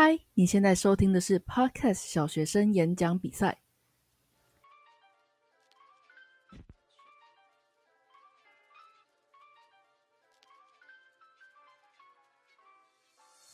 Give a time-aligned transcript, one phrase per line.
[0.00, 3.58] 嗨，你现在收听的是 Podcast 小学生演讲比赛。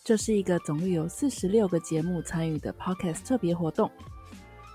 [0.05, 3.91] 这是一个总共有四十六个节目参与的 Podcast 特别活动。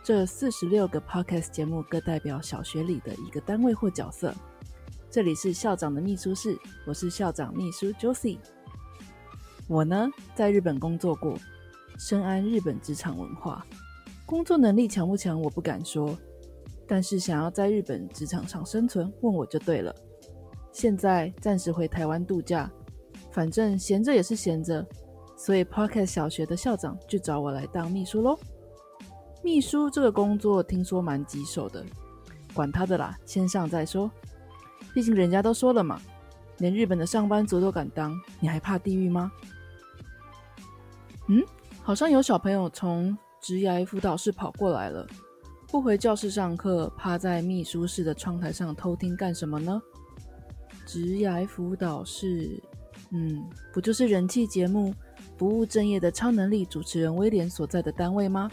[0.04, 4.34] 这四十六个 Podcast 节目各代表小学里的一个单位或角色。
[5.12, 6.58] 这里是校长的秘书室，
[6.88, 8.40] 我是校长秘书 Josie。
[9.68, 11.38] 我呢，在日本工作过，
[12.00, 13.64] 深谙日本职场文化。
[14.26, 16.18] 工作能力强不强，我不敢说，
[16.88, 19.94] 但是想要在日本职场上生存，问我就对了。
[20.72, 22.72] 现在暂时回台湾度假，
[23.32, 24.86] 反正闲着也是闲着。
[25.36, 28.40] 所以 Pocket 小学的校长就找我来当秘书喽。
[29.44, 31.86] 秘书这个工作听说蛮棘手的，
[32.54, 34.10] 管他的啦，先上再说。
[34.94, 36.02] 毕竟人家都说了嘛，
[36.60, 39.32] 连日本的上班族都敢当，你还怕地狱吗？
[41.28, 41.44] 嗯，
[41.82, 45.08] 好像有小朋友从职涯辅导室跑过来了，
[45.68, 49.82] 不回教室上课，趴在秘书室的窗台上偷听干什么呢？
[50.86, 52.62] 职涯辅导室，
[53.12, 54.94] 嗯，不就是人气节目？
[55.38, 58.52] 不务正业的超能力主持人威廉所在的单位吗？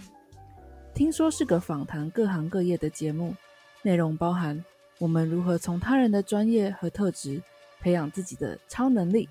[0.95, 3.35] 听说是个访谈各行各业的节目，
[3.83, 4.65] 内容包含
[4.99, 7.43] 我们如何从他人的专业和特质
[7.81, 9.29] 培养自己的超能力。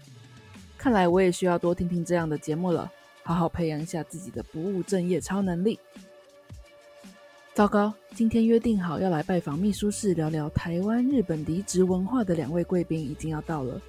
[0.78, 2.92] 看来我也需要多听听这样的节目了，
[3.25, 5.79] 好好培养一下自己的不务正业超能力。
[7.53, 13.81] 糟糕，今天约定好要来拜访秘书室聊聊台湾日本离职文化的两位贵宾已经要到了，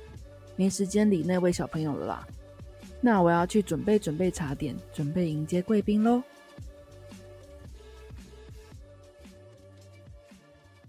[0.56, 2.28] 没时间理那位小朋友了啦。
[3.00, 6.22] 那我要去准备准备茶点，准备迎接贵宾喽。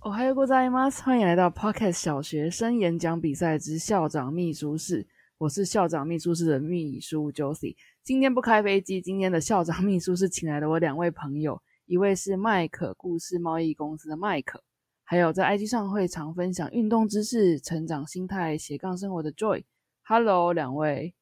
[0.01, 1.03] 哦，还有ございます。
[1.03, 5.07] 欢迎来到 Podcast 小学生演讲比赛之校长秘书室。
[5.39, 7.77] 我是校长秘书室的秘书 Josie。
[8.08, 14.64] 今天不开飞机，今天的校长秘书是请来了我两位朋友，一位是麦可故事贸易公司的麦克，
[15.04, 19.66] 还有在 IG 上会常分享运动知识、成长心态、斜杠生活的 Joy。
[20.06, 21.16] Hello，两位。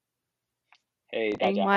[1.10, 1.72] 嘿，大家好，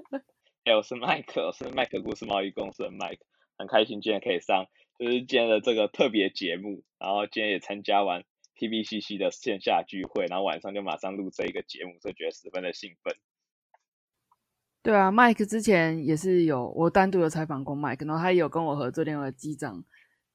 [0.64, 3.26] 哎，我是麦克，我是麦克故事贸易公司的麦克，
[3.58, 4.64] 很开心今天可以上，
[4.98, 8.24] 就是今天的这个特别节目，然后今天也参加完
[8.56, 13.14] PVC C 的线下聚会，然后晚上就马上录这一个节目，所以觉得十分的兴奋。
[14.82, 19.84] 对啊，麦克之前也是有我单独有采访过麦克，然后他也有跟我合作另外机长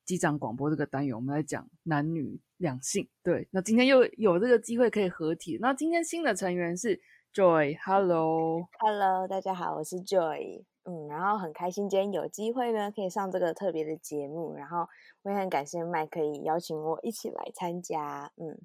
[0.06, 3.08] 机长广播这个单元，我们在讲男女两性。
[3.22, 7.02] 对，那今天又有这个机会可以合体，那今天新的成员是。
[7.34, 14.88] Joy，Hello，Hello，大家好，我是 Joy，嗯，然后很开心今天有机会呢，可以上这个特别的节目，然后
[15.22, 18.58] 我也很感谢麦可以邀请我一起来参加，嗯，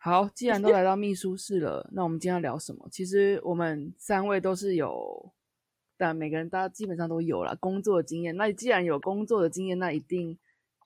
[0.00, 2.88] 好，既然都来到秘书室了，那我们今天要聊什么？
[2.90, 5.32] 其实我们三位都是有，
[5.96, 10.38] 但每个人大家基本上都有了工作经验，那既然有工作的经验，那一定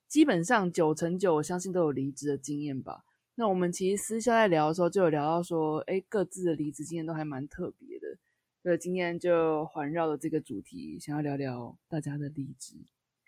[0.09, 3.05] 基本上九成九，我相信都有离职的经验吧。
[3.35, 8.19] 那我们其实私下在聊的时候，就有聊到说，哎，各自的离职经验都还蛮特别的。
[8.63, 12.77] 所以，今天就环绕着这个主题，想要聊聊大家的离职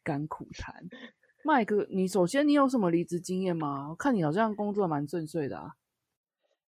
[0.02, 0.88] 甘苦谈。
[1.44, 3.88] 麦克，你首先你有什么离职经验吗？
[3.90, 5.76] 我看你好像工作蛮顺遂的啊。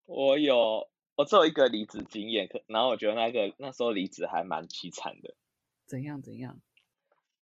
[0.06, 5.34] 我有，我只有一个离职经验，可然后我觉得那个那时候离职还蛮凄惨的。
[5.86, 6.58] 怎样怎样？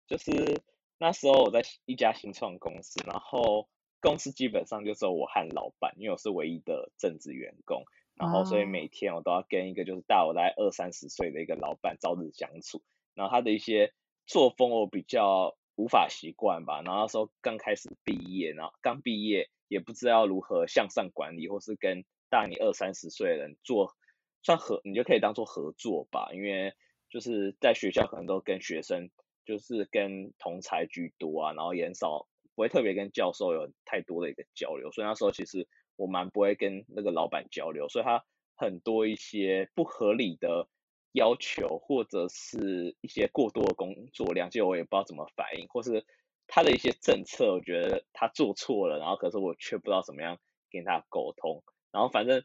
[0.06, 0.60] 就是
[0.98, 3.68] 那时候我在一家新创公司，然后。
[4.04, 7.84] 公司基本上就只有我和老板，因为我是唯一的正职员工，
[8.16, 12.82] 然后所以每天我都要跟一个就是大我大概二三十岁的一个老板朝日相处，
[13.14, 13.92] 然后他的一些
[14.26, 23.94] 作风我比较无法习惯吧，然后那时候刚开始毕业，然后刚毕业也不知道如何向上管理，或是跟大你二三十岁的人做
[24.42, 26.74] 算合，你就可以当做合作吧，因为
[27.10, 29.10] 就是在学校可能都跟学生
[29.44, 32.26] 就是跟同才居多啊，然后也少。
[32.54, 35.66] 不会特别跟教授有太多的一个交流，所以那时候其实
[35.96, 40.68] 我蛮不会跟那个老板交流，所以他很多一些不合理的
[41.12, 46.04] 要求或者是一些过多的工作量，就我也不知道怎么反应，或是
[46.46, 50.38] 他的一些政策，我觉得他做错了，然后可是我却不知道怎么样
[50.70, 52.44] 跟他沟通，然后反正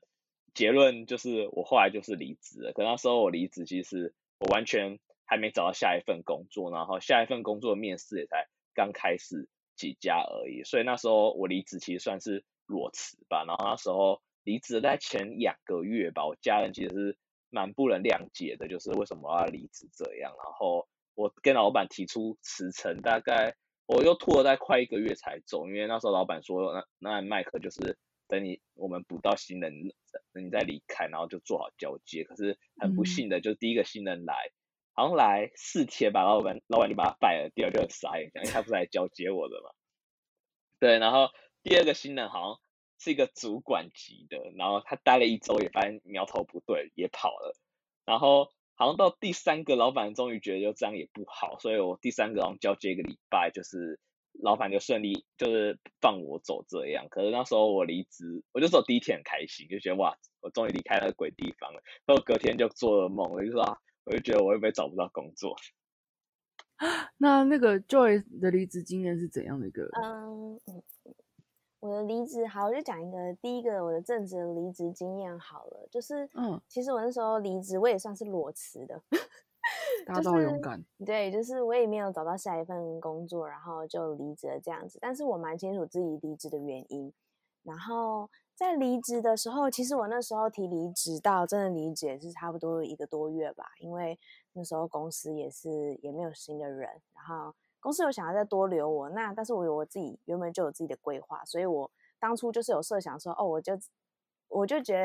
[0.53, 9.49] 结论就是我后来就是离职了，可那时候我离职其实我完全还没找到下一份工作，然后下一份工作面试也才刚开始。
[9.77, 13.45] 几家而已，所以那时候我离职其实算是裸辞吧。
[13.45, 17.17] 然后那时候离职在前两个月吧，我家人其实是
[17.49, 20.33] 蛮不能谅解的，就是为什么要离职这样。
[20.37, 23.55] 然后我跟老板提出辞呈，大概
[23.85, 27.97] 我又拖了在快一个月才走，因为那时候老板说那那麦克就是
[28.27, 29.73] 等你我们补到新人，
[30.33, 32.23] 等你再离开，然后就做好交接。
[32.23, 34.35] 可是很不幸的，就是第一个新人来，
[34.93, 39.71] 好像来四天吧，老板老板就把他拜了，第二就很傻眼，因为他不是来交接我的嘛。
[40.79, 41.29] 对，然后
[41.63, 42.59] 第二个新人好像
[42.99, 47.55] 是一个主管级的，然后他待了一周也发现苗头不对，也跑了。
[48.05, 53.99] 然后好像到第三个老板终于觉得就这样也不好，所以我第三个好像交接一个礼拜，就是
[54.33, 57.07] 老板就顺利就是放我走这样。
[57.09, 61.81] 可是那时候我离职，我就走第一天很开心，就觉得哇，我终于离开那个鬼地方了。
[62.05, 65.55] 然后隔天就做噩梦，我就说啊，我就觉得我会不会找不到工作？
[67.17, 69.89] 那那个 Joy 的离职经验是怎样的一个？
[70.03, 70.83] 嗯嗯，
[71.79, 79.01] 我的离职好，我就讲一个第一个我的正职离职经验好了，就是嗯，其实我那时候离职我也算是裸辞的，
[80.05, 80.83] 大家都好勇敢。
[81.05, 84.97] 对，就是我也没有找到下一份工作，然后就离职了这样子。
[85.01, 87.13] 但是我蛮清楚自己离职的原因，
[87.63, 94.17] 然后在离职的时候，其实我那时候提离职到真的离职也是差不多一个多月吧，因为。
[94.53, 101.89] 那时候公司也是也没有新的人，然后公司有想要再多留我，那但是我有我自己原本就有自己的规划，所以我
[102.19, 103.73] 当初就是有设想说，哦，我就
[104.49, 104.95] 我就觉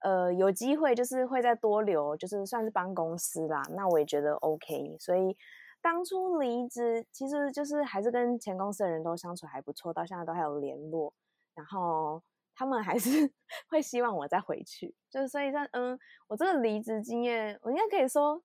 [0.00, 5.36] 得，呃，有机会就是会再多留，就是算是帮公司啦，那我也觉得 OK，所以
[5.82, 11.12] 当初离职其实就是还是跟前公司的人都相处还不错，到现在都还有联络，
[11.54, 12.22] 然后
[12.54, 13.30] 他们还是
[13.68, 15.98] 会希望我再回去，就是所以说，嗯，
[16.28, 18.42] 我这个离职经验，我应该可以说。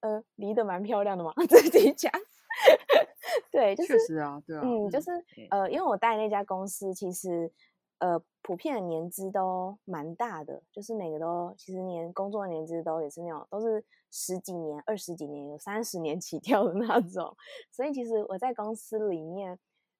[0.00, 2.10] 呃，离得蛮漂亮的嘛， 自己讲。
[3.50, 5.10] 对，就是确实啊，对啊，嗯，就是
[5.50, 7.50] 呃，因为我带那家公司，其实
[7.98, 17.36] 呃，普遍的年资都蛮大的，就是每个都其实年工作年资都也是那种都是十几年、二十几年、有三十年起跳的那种。
[17.70, 19.58] 所以其实我在公司里面，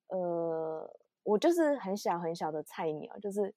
[0.08, 0.88] 呃，
[1.22, 3.54] 我就是很小很小的菜鸟，就是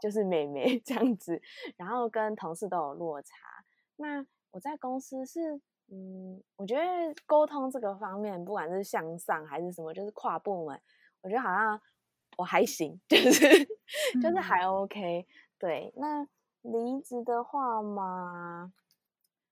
[0.00, 1.40] 就是美眉 这样子，
[1.76, 3.28] 然后跟同事都有落差。
[3.96, 5.60] 那我在公司是。
[5.92, 6.82] 嗯，我觉得
[7.26, 10.80] 沟通这个方面，不管是向上还是什么，就是跨部门，
[11.20, 11.80] 我觉得好像
[12.38, 13.64] 我还行， 就是
[14.22, 15.26] 就是还 OK。
[15.58, 16.24] 对，那
[16.62, 18.72] 离职的话嘛，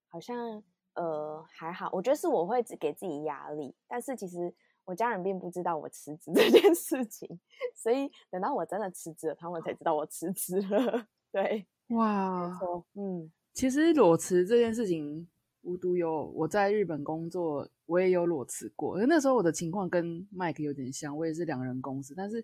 [0.09, 0.63] 好像
[0.95, 1.91] 呃还好。
[1.93, 7.29] 我觉得是我会给自己压力，但是其实我家人并不知道我辞职这件事情，
[7.75, 11.09] 所以等到我真的辞职了，他们才知道我辞职了。
[11.33, 12.57] 对，哇，
[12.95, 15.29] 嗯，其实裸辞这件事情。
[15.69, 18.99] 无独有，我在日本工作，我也有裸辞过。
[19.05, 22.43] 那时候我的情况跟 Mike 有点像，我也是两人公司，但是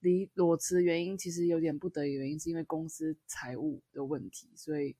[0.00, 4.96] 离裸辞原因其实有点不得已，原因是因为公司财务的问题，所以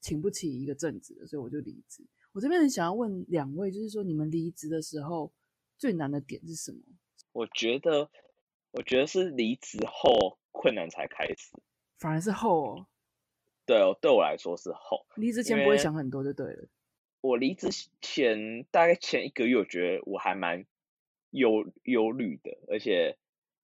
[0.00, 2.06] 请不起一个正职的，所以我就离职。
[2.32, 5.32] 我这边很想要问两位，就是说你们离职的时候
[5.76, 6.78] 最难的点是什么？
[7.32, 8.08] 我觉得，
[8.70, 11.50] 我觉得是离职后困难才开始，
[11.98, 12.86] 反而是后哦。
[13.66, 15.04] 对哦，对我来说是后。
[15.16, 16.68] 离职前不会想很多就对了。
[17.22, 17.68] 我离职
[18.00, 20.66] 前大概前一个月，我觉得我还蛮
[21.30, 23.16] 忧忧虑的，而且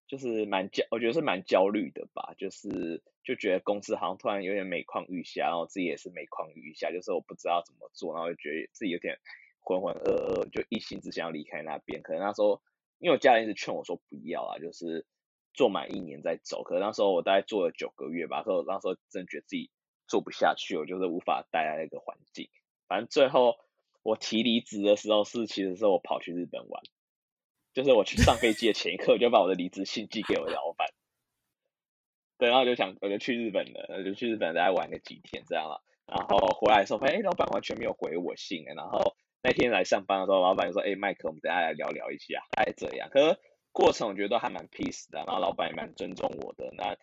[0.06, 2.34] 就是蛮焦，我觉得是蛮焦虑的吧。
[2.38, 9.18] 就是就觉得公司好像突然有点每况愈下，然后自己也是每况愈下，就是我不知道怎么做，然后就觉得自己有点
[9.58, 12.00] 浑浑噩噩，就一心只想要离开那边。
[12.02, 12.62] 可能那时候
[13.00, 15.04] 因为我家人一直劝我说不要啊，就是
[15.52, 16.62] 做满一年再走。
[16.62, 19.68] 可能那时候我大概做了九个月吧，所以我那时候真觉得自己
[20.06, 22.48] 做不下去，我就是无法待在那个环境。
[22.88, 23.56] 反正最后
[24.02, 26.82] 我提离职的时候是，其实是我跑去日本玩，
[27.74, 30.88] 就是我去上飞机的前一刻，就把我的离职信寄给我的老板。
[32.38, 35.82] 对，然后我就想，我就去日本了，就去日本再玩个几天这样了。
[36.06, 38.64] 然后回来的时候，哎，老板完全没有回我信。
[38.64, 43.10] 然后那天来上班的时候，老板就说：“哎，麦克，我们等下来聊聊一下。”还这样。
[43.10, 43.38] 可是
[43.72, 46.72] 过程我觉得都还蛮 peace 的，然后老板也蛮尊重我的。
[46.76, 46.96] 那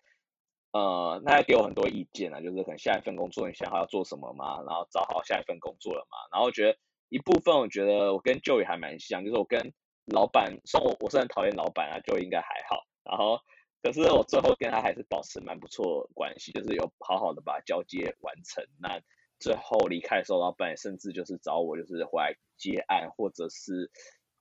[0.76, 4.60] 呃，那给我很多意见啊，就是可能下一份工作你想好要做什么嘛？
[4.66, 6.18] 然后找好下一份工作了嘛？
[6.30, 6.76] 然后我觉得
[7.08, 9.72] 一部分我觉得我跟 Joey 还蛮像，就是我跟
[10.04, 12.84] 老板，虽然我我是很讨厌老板啊，Joey 应该还好。
[13.04, 13.40] 然后
[13.80, 18.62] 可是我最后跟他还是保持蛮不错关系，就是有好好的把交接完成。
[18.78, 19.00] 那
[19.38, 23.90] 最后离开的时候，老板甚至就是找我就是回来接案，或者是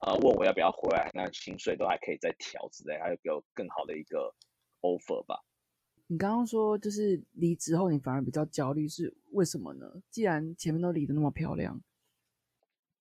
[0.06, 4.34] 呃问我要不要回来，那薪水都还可以再调之类，还有给我更好的一个
[4.82, 5.40] offer 吧。
[6.08, 10.02] 你刚刚说就是离职后你反而比较焦虑，是为什么呢？
[10.10, 11.82] 既然前面都离得那么漂亮。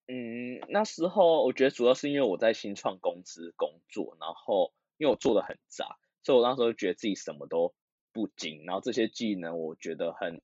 [0.06, 7.74] 嗯，那时候我觉得主要是因为我在新创公司工作，然后因为我做的很杂，所以我那时候觉得自己什么都
[8.12, 10.40] 不精，然后这些技能我觉得很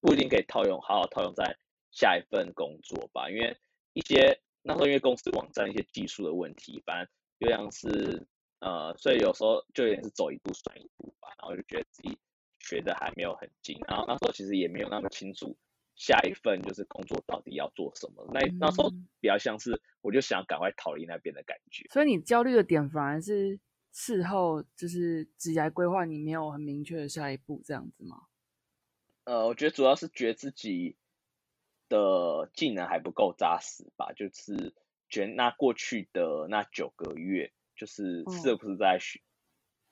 [0.00, 1.58] 不一定可以套用，好好套用在
[1.90, 3.30] 下一份工作吧。
[3.30, 3.56] 因为
[3.92, 7.08] 一些那时候因为公司网站一些技术的问题，反正
[7.40, 8.26] 就像是
[8.60, 12.18] 呃，所以有时候就有点是走一步算一步吧，然后就觉得自己
[12.58, 15.56] 学的还没有很精，然后那时候其实也没有那么清楚
[15.96, 21.86] 下一份就是工作到底要做什么，那那时候比较像是我就想赶快逃离那边的感觉。
[21.90, 23.58] 所以你焦虑的点反而是
[23.92, 28.26] 事后就是职业规划，你没有很明确的下一步这样子吗？
[29.24, 30.96] 呃，我觉得主要是觉得自己
[31.88, 34.74] 的技能还不够扎实吧，就是
[35.08, 37.50] 觉得那过去的那九个月。
[37.80, 39.22] 就是是不是在虚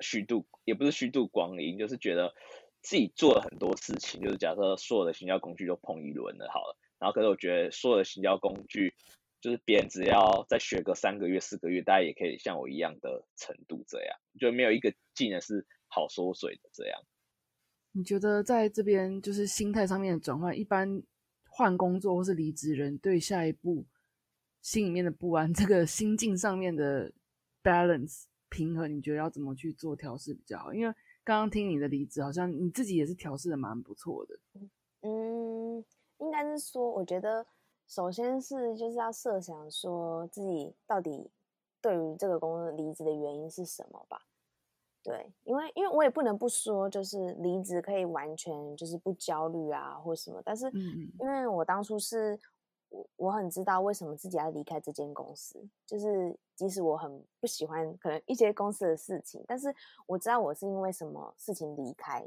[0.01, 2.35] 虚度，也不是虚度光阴，就是觉得
[2.83, 4.21] 自己做了很多事情。
[4.21, 8.93] 就是假设所有的行销工具都碰一轮了，好了，然后可是我觉得所有的行销工具，
[9.41, 17.01] 就是别人只要再学个三个月、四个月，大家也可以像我一样的程度这样，就没有一个技能是好缩水的这样。
[17.93, 21.03] 你觉得在这边就是心态上面的转换，一般
[21.49, 23.87] 换工作或是离职人对下一步
[24.61, 27.11] 心里面的不安，这个心境上面的。
[27.63, 30.73] Balance 平衡，你觉得要怎么去做调试比较好？
[30.73, 34.39] 因为刚刚听你的例子，好像你自己也是调试的蛮不错的。
[35.03, 35.85] 嗯，
[36.19, 37.47] 应该是说，我觉得
[37.87, 41.31] 首先是就是要设想说自己到底
[41.81, 44.23] 对于这个工作离职的原因是什么吧。
[45.03, 50.41] 对，因为因为我也不能不说，就是离职可以完全就是不焦虑啊，或什么。
[50.45, 50.71] 但是，
[51.21, 52.39] 因为我当初是。
[52.91, 59.75] 我我很知道为什么自己要离开这间公司，就是即使我很不喜欢可能一些公司的事情，但是
[60.07, 62.27] 我知道我是因为什么事情离开，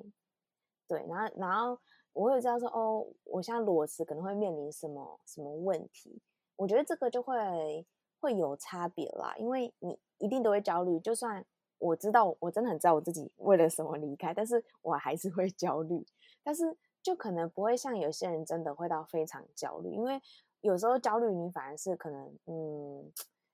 [0.87, 1.77] 对，然后然后
[2.13, 6.21] 我会知道说哦，我现在裸辞可能会面临什么什么问题，
[6.55, 7.83] 我觉得这个就会
[8.19, 11.43] 会有差别啦，因为你一定都会焦虑，就算
[11.79, 16.05] 我知道我真的很知道我自己为了什么离开，但是我还是会焦虑，
[16.43, 20.21] 但是就可能不会像有些人真的会到非常焦虑，因为。
[20.61, 23.11] 有时候焦虑，你反而是可能，嗯，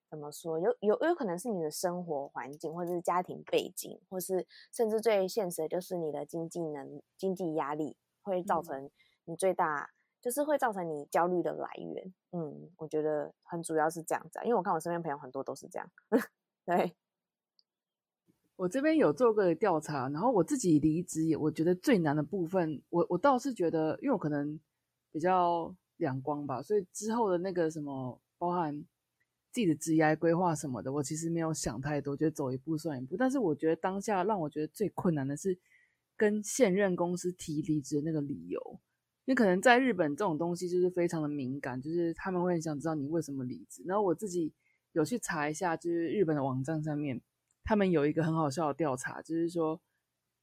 [0.09, 0.59] 怎么说？
[0.59, 8.89] 有有有可能是你的生活环境，或者是家庭背景，或是甚至最现实的就是你的经济能经济压力，会造成
[9.25, 9.89] 你最大，
[10.21, 12.13] 就是会造成你焦虑的来源。
[12.33, 15.89] 嗯，我觉得很主要是这样子，因为我看我身边朋友很多都是这样。
[16.65, 16.93] 对，
[18.57, 24.59] 我这边有做过调查，然后我自己离职也，我觉得最难的部分，我我倒是觉得，因为我可能
[25.11, 25.73] 比较。
[25.97, 28.85] 两光吧，所以之后的那个什么，包含
[29.51, 33.17] 自己的职业规划什么的，我其实没有想太多，觉得走一步算一步。
[33.17, 35.57] 但是我觉得当下让我觉得最困难的是
[36.15, 38.79] 跟现任公司提离职的那个理由，
[39.25, 43.81] 因为可能在日本这种东西就是非常的敏感，就是他们会很想知道你为什么离职。
[43.85, 44.53] 然后我自己
[44.91, 47.19] 有去查一下，就是日本的网站上面，
[47.63, 49.81] 他们有一个很好笑的调查，就是说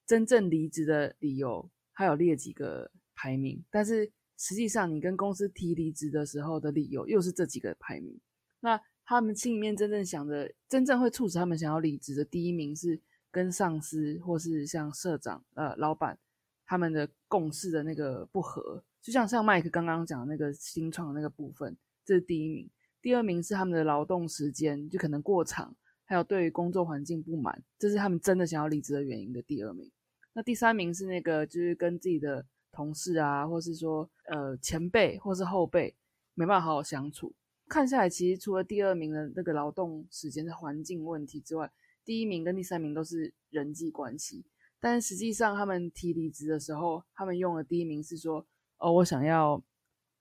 [0.05, 4.11] 真正离职的理由，还有列几个排名，但是。
[4.37, 8.19] 实际上，你跟公司提离职的时候的理由又是这几个排名。
[8.61, 13.01] 那他们心里面真正想的，真正会促使他们想要离职的第一名是
[13.31, 16.19] 跟上司或是像社长、呃老板
[16.67, 18.83] 他们的共事的那个不合。
[19.01, 22.69] 就像像麦克刚刚讲的那个新创的那个部分，这是第一名。
[23.01, 29.91] 第二名是他们的劳动时间就可能过长，还有对于工作环境不满，这是他们真的想要离职的原因的第二名。
[30.33, 32.47] 那第三名是那个就是跟自己的。
[32.75, 35.95] 同事啊，或是说呃前辈或是后辈，
[36.35, 37.33] 没办法好好相处。
[37.69, 41.71] 看下来，其实除了第二名的那个劳动时间的环境问题之外，
[42.05, 44.45] 第一名跟第三名都是人际关系。
[44.81, 48.45] 但实际上，他们提离职的时候，他们用的第一名是说
[48.77, 49.63] ：“哦，我想要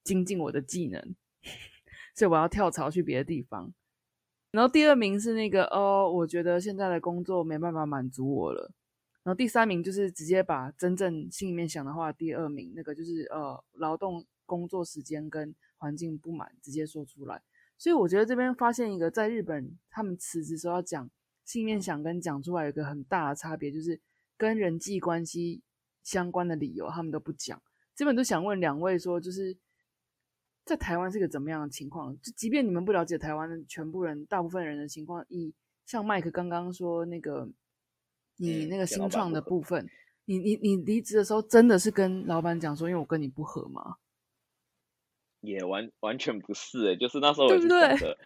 [0.05, 1.15] 精进我的技能，
[2.15, 3.73] 所以我要跳槽去别的地方。”
[4.51, 8.71] 然后第二名是那个：“哦，我觉得现在的工作没办法满足我了。”
[9.23, 17.41] 然后第三名就是直接把真正心里面想的话，第二名那个就是呃劳动工作时间跟环境不满直接说出来。
[17.77, 21.09] 所以我觉得这边发现一个在日本他们辞职时候要讲
[21.45, 23.97] 心里面想跟讲出来有一个很大的差别，就是
[24.35, 25.61] 跟人际关系
[26.03, 27.61] 相关的理由他们都不讲。
[27.95, 29.55] 这本都想问两位说，就是
[30.65, 32.13] 在台湾是个怎么样的情况？
[32.21, 35.53] 就即便你们不了解台湾的全部人，大部分人的情况，以
[35.85, 37.49] 像麦克刚刚说那个。
[38.47, 39.87] 你那个新创的部分，
[40.25, 43.95] 你你你离职的时候真的是跟老板讲说，因为我跟你不合吗？
[45.41, 48.17] 也完完全不是诶，就是那时候我是讲的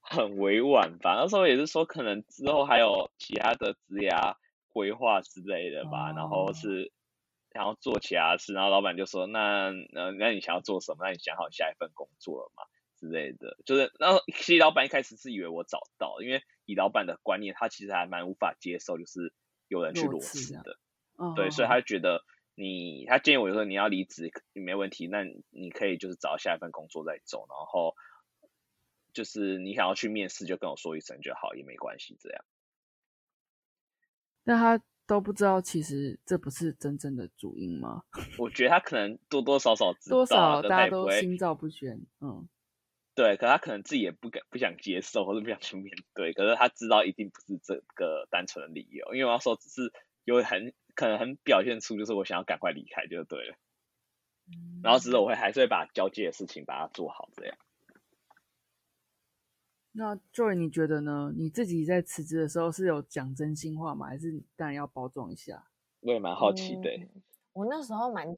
[0.00, 1.14] 很委婉吧。
[1.14, 4.34] 那时候也是说，可能之后还有其他的职涯
[4.68, 6.12] 规划之类的吧。
[6.12, 6.92] 然后是
[7.50, 10.98] 然后做其他事，然后老板就说：“那那那你想要做什么？
[11.04, 12.62] 那你想好下一份工作了吗？”
[13.00, 19.32] 之类的，就是然后其实老板一开始是以为我找到，因为以老板的观念，他其实还蛮无法接受，就是
[19.68, 20.78] 有人去裸辞的，
[21.36, 22.22] 对，所以他觉得
[22.54, 27.94] 你，他建议我说你要离职没问题，那你可以就是找下一份工作再走，然后
[29.12, 32.44] 就是你想要去面试就跟我说一声就好，也没关系这样。
[34.44, 38.02] 但他都不知道，其实这不是真正的主因吗？
[38.38, 42.00] 我觉得他可能多多少少知道，多少大家都心照不宣。
[42.20, 42.48] 嗯，
[43.14, 46.32] 对，可他可能自己也不敢不想接受，或者不想去面对。
[46.32, 49.92] 可是他知道一定不是这个单纯的理由，因为我要说只是
[50.24, 53.56] 有很可能很表现出就是我想要赶快离开就对了。
[54.82, 57.56] 然后只是我会还是会把交接的事情把它做好，这样。
[59.92, 61.32] 那 Joy，你觉得呢？
[61.36, 64.08] 你自己在辞职的时候是有讲真心话吗？
[64.08, 65.68] 还是当然要包装一下？
[66.00, 67.22] 我也蛮好奇的、嗯
[67.54, 68.36] 我那时候蛮讲，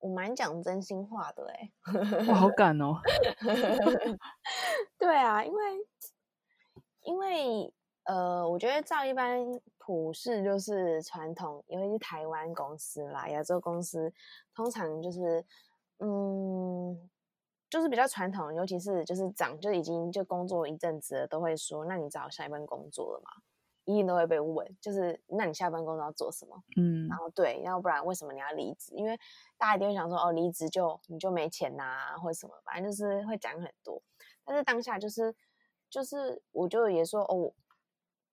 [0.00, 1.70] 我我蛮讲真心话的哎、
[2.28, 2.96] 哇，好敢哦！
[4.98, 5.62] 对啊，因为
[7.02, 7.72] 因为
[8.04, 9.38] 呃，我觉得照一般
[9.78, 14.12] 普世就是传统，因为是台湾公司啦，亚洲公司，
[14.54, 15.44] 通常就是
[15.98, 17.08] 嗯，
[17.68, 23.30] 就是比较传统，尤其是就是长就已经就工作一阵子了，都会说，那你找下一份工作了吗？
[23.90, 26.62] 一定都会被问，就是那你下班工作要做什么？
[26.76, 28.94] 嗯然，后对，要不然为什么你要离职？
[28.94, 29.18] 因为
[29.58, 34.00] 大家一定会想说，哦，离职就你就没钱呐、或者什么，反正就是会讲很多。
[34.44, 35.34] 但是当下就是
[35.88, 37.52] 就是，我就也说，哦，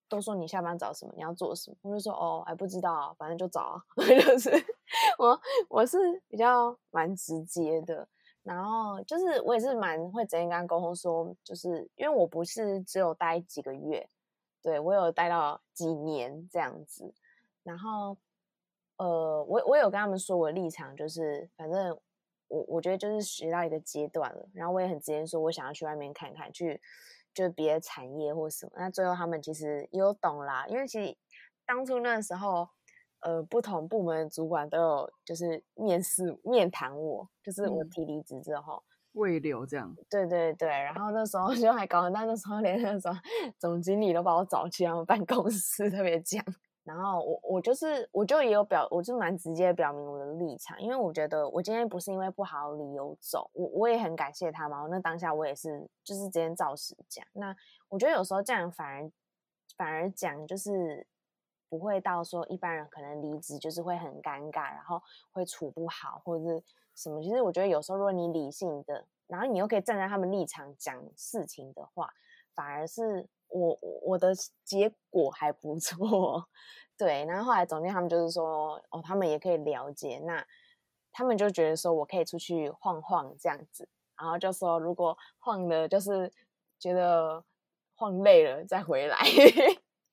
[0.08, 4.50] 都说你下班找什么，你要做什么，我就说，哦，还不知道啊，反正就找啊， 就是
[5.18, 5.98] 我我是
[6.28, 8.08] 比较蛮直接的。
[8.44, 14.08] 然后就是我也是蛮会直接跟他沟通说，就是因为我不是只有待几个月，
[14.62, 17.14] 对我有待到几年这样子，
[17.62, 18.16] 然后
[18.96, 21.98] 呃，我我有跟他们说我的立场，就是反正
[22.48, 26.80] 我我觉得就是学到一个阶段了，然后我也很直接说我想要去外面看看，去
[27.32, 28.72] 就是别的产业或什么。
[28.76, 31.16] 那最后他们其实也有懂啦，因为其实
[31.66, 32.68] 当初那时候。
[33.20, 38.80] 呃，不同部门的主管都有就是面试面谈我，就是我嗯提离职之后，
[39.18, 39.94] 未留这样。
[40.08, 43.14] 对对对，然后那时候 就还搞但，那时候连那种
[43.58, 46.42] 总经理都把我找去他们办公室特别讲。
[46.84, 54.86] 然后我我就是我就也有表，我就蛮直接表明我的立场，因为我觉得我今天不是因为不好理由走，我我也很感谢他嘛。
[54.90, 57.22] 那当下我也是就是直接照实讲。
[57.34, 57.54] 那
[57.88, 59.10] 我觉得有时候这样反而
[59.76, 61.06] 反而讲就是
[61.68, 66.64] 不会到说一般人可能离职就是会很尴尬，然后会处不好或者是
[67.00, 67.22] 什么。
[67.22, 72.10] 其实我觉得有时候如果你理性的，然后你又可以站在他们立场讲事情的话，
[72.54, 74.34] 反而是我我的
[74.64, 76.48] 结果还不错。
[76.98, 80.44] 对，然后后来总监他们就是说，哦，他们也可以了解，那
[81.12, 83.88] 他们就觉得说我可以出去晃晃这样子，
[84.20, 86.32] 然后就说如果晃的就是
[86.78, 87.44] 觉得
[87.94, 89.16] 晃累了再回来。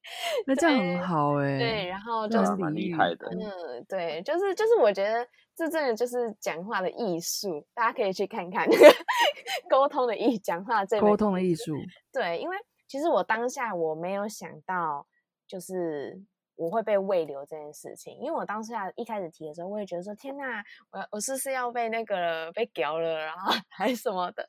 [0.45, 8.67] 那这样很好哎、对，然后就是蛮厉害的嗯，对，就是就是，我觉得这真的就是讲话的艺术，大家可以去看看
[9.69, 11.75] 沟通的艺，讲话这沟通的艺术。
[12.11, 15.05] 对，因为其实我当下我没有想到，
[15.47, 16.21] 就是
[16.55, 24.45] 我会被喂流这件事情，因为我当下一开始提的时候，我也觉得说，天呐，我我是不是要被那个了被屌了，然后 还是什么的？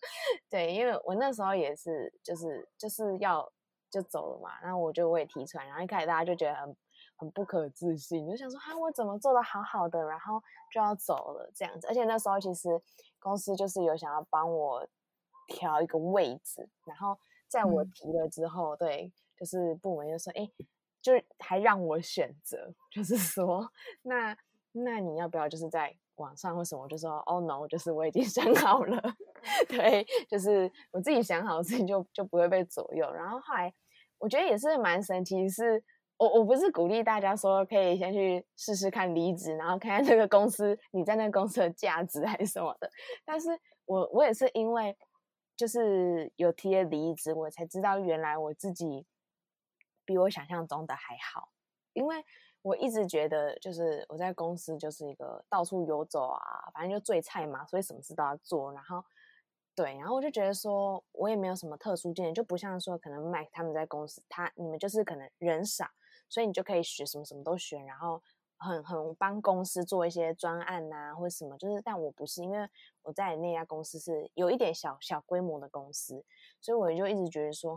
[0.51, 3.51] 对，因为我那时候也是，就是就是要
[3.97, 6.77] 就走了嘛，然后我就我也提出来，然后一开始大家就觉得很
[7.17, 10.39] 很不可置信，就想说，啊，我怎么做的好好的，然后
[10.71, 12.69] 就要走了这样子，而且那时候其实
[13.19, 14.87] 公司就是有想要帮我
[15.49, 17.91] 调一个位置，然后在我嗯。
[17.95, 20.47] 提了之后，对，就是部门就说，哎，
[21.01, 24.37] 就是还让我选择，就是说，那
[24.73, 29.03] 那你要不要就是在网上或什么，我就说，哦 no，就是我已经 想好了，
[29.69, 33.11] 对，就是我自己想好，的事情就就不会被左右。
[33.13, 33.73] 然后后来
[34.19, 35.83] 我觉得也是蛮神奇，是
[36.17, 42.91] 我我不是鼓励大家说可以先去试试看离职，然后看看这个公司你在那个公司的价值还是什么的，
[43.25, 43.49] 但是
[43.85, 44.97] 我我也是因为
[45.57, 49.07] 就是有提了离职，我才知道原来我自己
[50.05, 51.51] 比我想象中的还好，
[51.93, 52.25] 因为
[52.63, 56.41] 我一直觉得就是我在公司就是一个到处游走啊，
[56.73, 59.05] 反正就最菜嘛，所以什么事都要做，然后。
[59.77, 65.87] 对，然后我就觉得说，我也没有什么特殊经验，就不像说可能 Mike 他们在公司，他你们就是可能人少，
[66.31, 68.23] 所以你就可以学什么什么都学，然后
[68.57, 71.59] 很很帮公司做一些专案呐、或者什么。
[71.59, 72.67] 就是，但我不是，因为
[73.03, 76.25] 我在那家公司是有一点小小规模的公司，
[76.63, 77.77] 所以我就一直觉得说，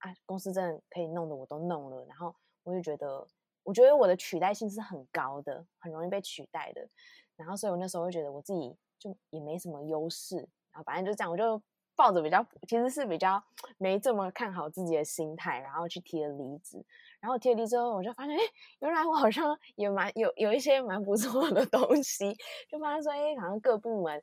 [0.00, 3.26] 啊，公司真的可以弄的我都弄了，然后我就觉得，
[3.62, 6.86] 我觉得我的取代性是很高的，很容易被取代的。
[7.34, 10.46] 然后，所以我那时候会觉得我自己就也没什么优势。
[10.72, 11.62] 然后反正就这样，我就
[11.96, 13.42] 抱着比较其实是比较
[13.78, 16.84] 没这么看好自己的心态，然后去提了离职。
[17.20, 18.40] 然后提了离职之后，我就发现，哎，
[18.78, 22.34] 原来我好像也蛮有有一些蛮不错的东西，
[22.68, 24.22] 就发现说，哎，好像各部门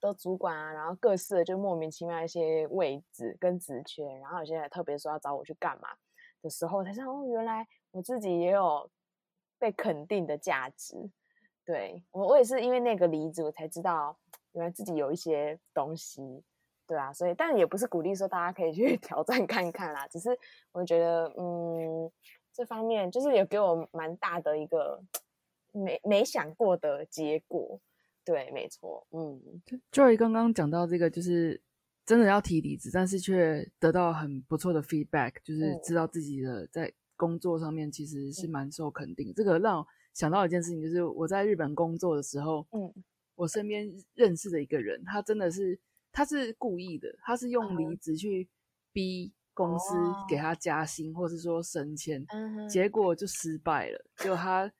[0.00, 5.88] 都主管啊，然后各式的就莫名其妙一些位置跟职缺，然后有些还特别说要找我去干嘛。
[6.42, 8.90] 的时候，才知道哦，原来我自己也有
[9.60, 10.96] 被肯定的价值。
[11.64, 14.18] 对我，我也是因为那个离职，我才知道
[14.52, 16.42] 原来自己有一些东西。
[16.86, 20.30] 对啊，所以但也不是鼓励说大家可以去 挑战看看啦，只是
[20.72, 22.10] 我觉得，嗯，
[22.52, 25.02] 这方面就是也给我蛮大的一个
[25.72, 27.80] 没没想过的结果。
[28.24, 29.40] 对，没错，嗯
[29.90, 31.60] ，Joy 刚刚讲到这个，就是
[32.04, 39.32] 真的要提离职，但是却得到很不错的 feedback，就是知道自己的在工作上面其实是蛮受肯定。
[39.34, 42.92] 这个让我想到一件事情，就是我在日本工作的时候，嗯，
[43.42, 45.78] 我身边认识的一个人，他真的是。
[46.14, 48.46] 他是故意的，他是用离职去
[48.92, 49.94] 逼公司
[50.28, 52.22] 给他加薪，或是说升迁，
[52.68, 54.04] 结果就失败了。
[54.18, 54.70] 就他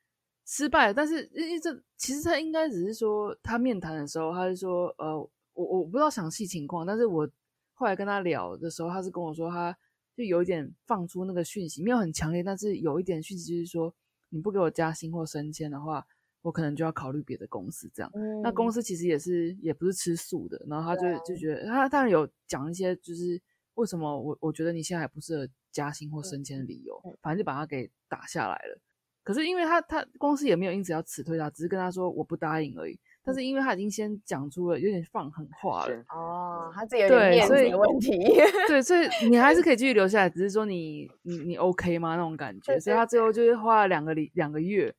[0.45, 5.19] 失败了，但是因为这其实他应该只是说，他面谈的时候，他是说，呃，
[5.55, 7.27] 我我不知道详细情况，但是我
[7.73, 9.75] 后来跟他聊的时候，他是跟我说，他
[10.15, 13.95] 就有一点放出那个讯息，没有很强烈，但是有一点讯息就是说，
[14.29, 16.07] 你不给我加薪或升迁的话。
[16.43, 18.13] 我可能就要考虑别的公司，这样。
[18.43, 20.61] 那公司其实也是，也不是吃素的。
[20.69, 23.41] 然后他就就觉得，他当然有讲一些，就是
[23.75, 28.81] 为什么我我觉得你现在还不适合加薪或升迁的理由，反正就把他给打下来了。
[29.25, 32.99] 可是因为他他公司也没有因此要辞退他，只是跟他说我不答应而已。
[33.25, 38.19] 但是因为他已经先讲出了有点放狠话了，哦，他自己有点面子的问题。
[38.67, 42.17] 对，所以你还是可以继续留下来，只是说你你你 OK 吗？
[42.17, 42.81] 那种感觉。
[42.81, 44.93] 所以他最后就是花了两个礼两个月。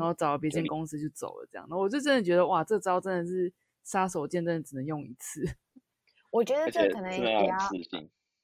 [0.00, 1.66] 然后找了别间公司就走了，这样。
[1.68, 3.52] 那我就真的觉得，哇，这招真的是
[3.84, 5.44] 杀手锏，真的只能用一次。
[6.30, 7.56] 我觉得这可能也要，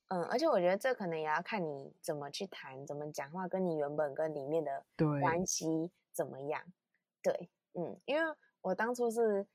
[0.09, 4.85] 嗯，而且我觉得这可能也要看你怎么去谈，怎么讲话，跟你原本跟里面的
[5.21, 6.63] 关系怎么样。
[7.23, 8.23] 对，嗯，因为
[8.61, 9.47] 我当初是。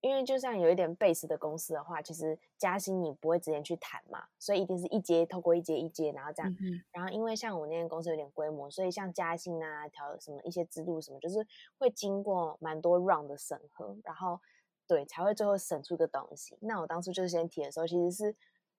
[0.00, 6.56] 因为就像有一点 base 的公司的话，其实加薪你不会直接去谈嘛，所以一定是一阶透过一阶一阶，然后这样。
[6.90, 11.46] 然后因为像我那间公司有点规模，所以像加薪啊、调什么一些制度什么，就是
[11.78, 14.40] 会经过蛮多 round 的审核，然后
[14.86, 16.56] 对才会最后审出个东西。
[16.60, 18.34] 那我当初就是先提的时候，其实是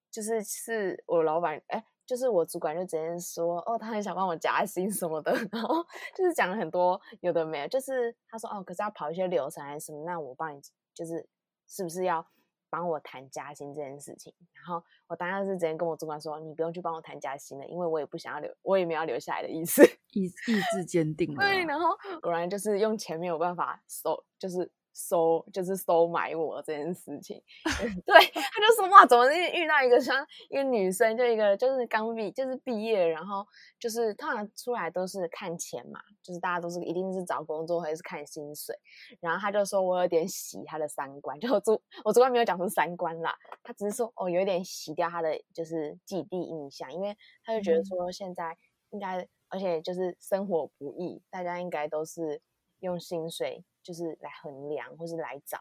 [0.10, 10.60] 就是是我老板哎，就是我主管就直接说哦，他很想帮我加薪什么的， 然后就是讲了很多有的没有，就是他说哦，可是要跑一些流程还是什么，那我帮你。
[10.94, 11.28] 就是
[11.68, 12.26] 是不是要
[12.70, 14.34] 帮我谈加薪这件事情？
[14.54, 21.34] 然后我当然是直接跟我主管说：“你不用去帮我谈加薪了，因为我也不想要留，我也没有留下来的意思。”意意志坚定。
[21.40, 24.72] 对，然后果然就是用钱没有办法收，就是。
[24.94, 27.42] 收就是收买我这件事情，
[28.06, 33.46] 对，他就说哇，怎么遇到一个像一个女生，就一个就是刚毕就是毕业，然后
[33.80, 38.76] 就是通常出来都是看钱嘛，就是大家都是一定是找工作或者是看薪水，
[39.20, 48.58] 然后他就说我有点洗他的三观，就主我主观没有讲出三观啦，他只是说哦有点洗掉他的就是既定印象，因为他就觉得说现在
[48.90, 52.42] 应该而且就是生活不易，大家应该都是
[52.80, 53.64] 用薪水。
[53.84, 55.60] 就是来衡量，或是来找，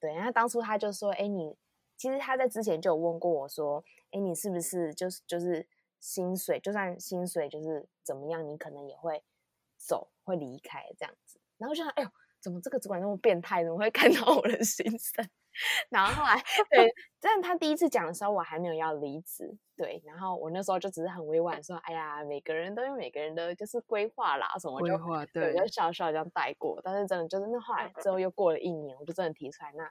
[0.00, 0.12] 对。
[0.14, 1.56] 然后当初他就说：“哎，你
[1.96, 5.66] 其实他在之前就有问过我说，哎，你是不是就是就是
[6.00, 9.22] 薪水，就算薪水就是怎么样，你可能也会
[9.78, 12.08] 走，会离开这样子。”然后就想：“哎呦，
[12.40, 15.28] 怎么这个主管那么变态，怎么会看到我的心声？”
[15.90, 16.36] 然后后来，
[16.70, 20.02] 对，但他第一次讲的时候，我还没有要离职，对。
[20.04, 26.80] 然后我那时候就只是很委婉说：“哎呀，每个人都有每个人的就是规划啦，什么规划，对，就笑笑这样带过。
[26.82, 29.72] 但是真的就是那后来之后又过了一年，我就真的提出来。
[29.72, 29.90] 那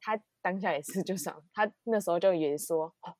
[0.00, 3.14] 他当下也是就想，他那时候就也说，哦，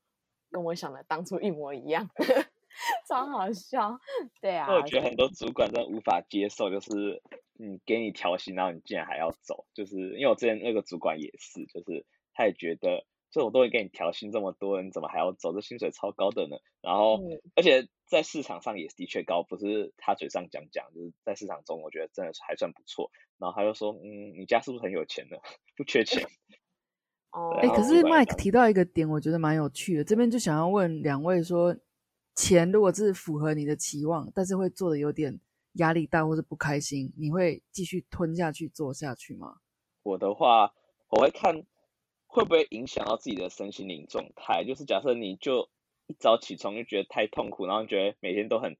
[0.51, 2.09] 跟我想的当初一模一样，
[3.09, 3.99] 超好笑。
[4.41, 7.23] 对啊，我觉得很多主管真的无法接受，就是。
[7.59, 15.53] 嗯，给你调薪，然后你竟然还要走，就是因为我之前那个主管也是，就是他也觉得，就我都会给你调薪这么多，你怎么还要走？
[15.55, 16.57] 这薪水超高的呢。
[16.83, 17.21] 然后，
[17.55, 23.11] 而且在市场上也的确高，不是他嘴上讲讲，就是在市场中，我觉得真的还算不错。
[23.39, 25.37] 然后他就说，嗯，你家是不是很有钱呢？
[25.77, 26.27] 不缺钱。
[27.31, 31.77] 哦，哎，可是 Mike 提到一个点，我觉得蛮有趣的，这边就想要问两位说，
[32.35, 35.39] 钱如果是符合你的期望，但是会做的有点。
[35.75, 39.59] 压力大或者不开心，你会继续吞下去做下去吗？
[40.03, 40.75] 我的话，
[41.09, 41.65] 我会看
[42.27, 44.65] 会不会影响到自己的身心灵状态。
[44.65, 45.71] 就是假设你就
[46.07, 48.77] 一早起床就觉得太痛苦，然后觉得每天都很，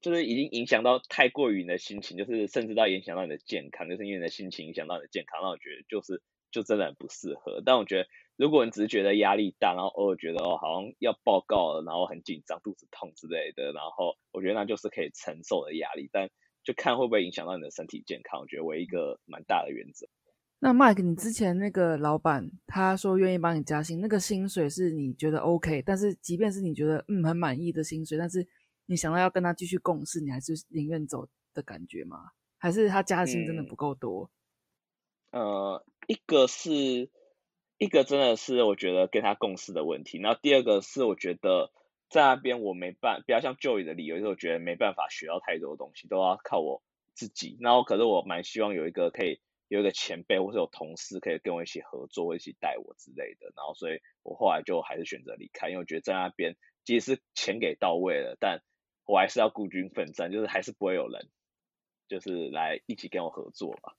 [0.00, 7.62] 就是已经影响到太过于你的心情，就是甚至到影响到你的健康，就是因为你的心情影响到你的健康，那我觉得就是就真的很不适合。
[7.64, 8.08] 但我觉得。
[8.36, 16.28] 如果你只是觉得压力大，然后偶尔觉得哦好像要报告了，然后很紧张、肚子痛之类的，然后我觉得那就是可以承受的压力，但
[16.64, 18.40] 就看会不会影响到你的身体健康。
[18.40, 20.08] 我觉得为一个蛮大的原则。
[20.58, 28.46] 那 Mike，你之前那个老板他说愿意帮你加薪，那个薪水是你觉得 OK，但是即便是你觉得嗯很满意的薪水，但是
[28.86, 32.30] 你想到要跟他继续共事，你还是宁愿走的感觉吗？
[32.56, 34.30] 还是他加薪真的不够多？
[35.32, 37.10] 呃，一个是
[37.78, 41.72] 一个真的是我觉得跟他共事的问题，然后第二个是我觉得
[42.08, 46.82] 在那边我没办，比较像 Joy 的理由，就是我觉得没办法学到太多东西，都要靠我
[47.14, 47.56] 自己。
[47.60, 53.52] 然后可是我蛮希望有一个可以有一个前辈或是有同事可以跟我一起合作，一起带我之类的。
[53.56, 58.62] 然后所以我后来就还是选择离开，因为我觉得在那边即使钱给到位了，但
[59.04, 61.28] 我还是要孤军奋战，就是还是不会有人
[62.06, 63.96] 就是来一起跟我合作吧。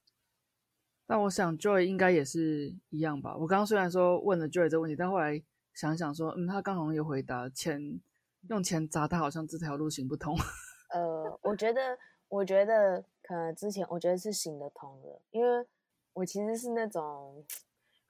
[1.07, 3.37] 但我想 Joy 应该也是一样吧。
[3.37, 5.39] 我刚刚虽然说问了 Joy 这个问题，但后来
[5.73, 8.01] 想想说，嗯，他刚好有回答，钱
[8.49, 10.35] 用钱砸他，好像这条路行不通。
[10.93, 15.67] 呃，我觉得，我觉得可能之前我觉得是行得通的，因为
[16.13, 17.45] 我其实是那种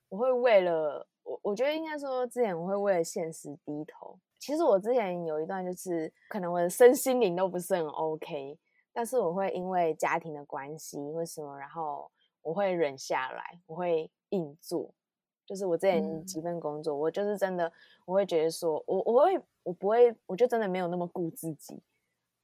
[0.08, 4.18] 我会为了我，我觉得应该说之前我会为了现实低头。
[4.40, 8.58] 其实我之前有一段就是可能我的身心灵都不是很 OK，
[8.94, 12.10] 但是我会因为家庭的关系，为什么，然后。
[12.46, 14.94] 我会忍下来，我会硬做。
[15.48, 17.72] 就是我之前几份工作，我就是真的，
[18.06, 21.82] 我会觉得说，我我会我不会，我就真的没有那么顾自己。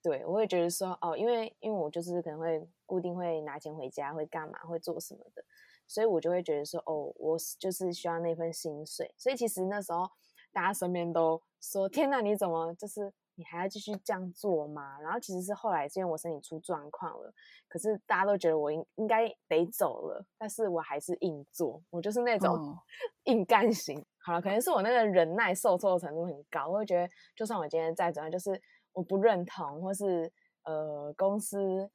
[0.01, 5.43] 对我会觉得说，哦，因为因为我就是可能会固定会拿钱回家，会干嘛，会做什么的，
[5.87, 9.13] 所以我就会觉得说，哦，我就是需要那份薪水。
[9.15, 10.09] 所以其实那时候
[10.51, 13.13] 大家身边都说，天哪，你怎么就是？
[13.35, 14.99] 你还要继续这样做吗？
[14.99, 17.33] 然后其实是后来是因为我身体出状况了，
[17.67, 22.77] 可是大家都觉得我应应该得走了，但是我还是硬做，我就是那种
[23.25, 24.05] 硬干型。
[24.19, 28.61] 好了，可能是我那个忍耐受挫的程度很高，我会觉得就算我今天再怎样，就是
[28.93, 30.31] 我不认同，或是
[30.63, 31.89] 呃公司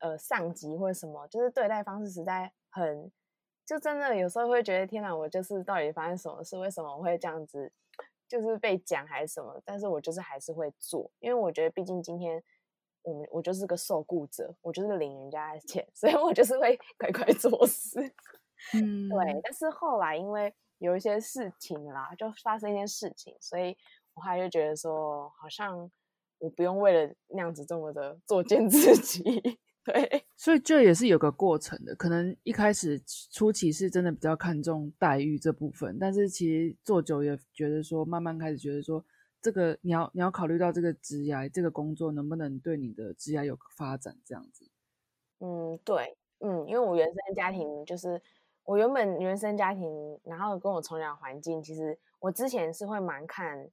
[0.00, 3.10] 呃上级或者什么，就是对待方式实在很，
[3.64, 6.58] 就真的有时候会觉得天哪，我就是到底发生什么事？
[6.58, 7.72] 为什么我会这样子？
[8.30, 12.40] 就是被讲还是什么，但是我就是还是会做，因为我觉得毕竟今天
[13.02, 17.98] 我们我就是个受雇者，我就是领人家的钱，所以我就是会乖乖做事。
[18.72, 19.40] 嗯，对。
[19.42, 23.76] 但是后来因为有一些事情啦，就发生一件事情，所以
[24.14, 25.90] 我还就觉得说，好像
[26.38, 29.58] 我不用为了那样子这么的作践自己。
[29.84, 29.94] 对，
[30.36, 31.94] 所以这也是有个过程的。
[31.96, 39.04] 可能一开始初期是真的比较看重待遇这部分，但是其实做久也觉得说，慢慢开始觉得说，
[39.40, 44.68] 这个你要你要考虑到这个职涯，这个工作能不能对你的职涯有发展这样子。
[45.40, 48.20] 嗯，对，嗯，因为我原生家庭就是
[48.64, 53.68] 我原本原生家庭，然后跟我从小环境，其实我之前是会蛮看。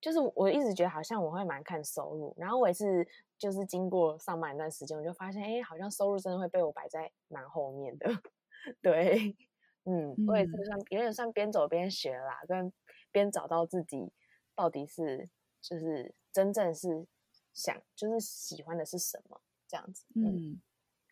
[0.00, 3.04] 就是我一直觉得好像我会蛮看收入，然后我也是
[3.38, 8.06] 就是经过上班一段时间，我就发现哎，好像收入真的会被我摆在蛮后面的。
[8.82, 9.36] 对，
[9.84, 12.72] 嗯，我也是算有点算边走边学啦，跟
[13.12, 14.12] 边找到自己
[14.54, 15.28] 到底是
[15.60, 17.06] 就是真正是
[17.54, 20.04] 想就是喜欢的是什么这样子。
[20.14, 20.60] 嗯，